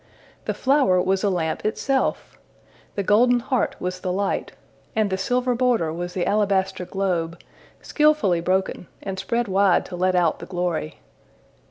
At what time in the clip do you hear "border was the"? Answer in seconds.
5.53-6.25